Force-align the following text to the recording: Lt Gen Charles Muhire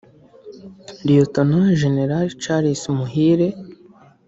Lt 1.23 1.35
Gen 1.79 1.97
Charles 2.41 2.81
Muhire 2.97 3.47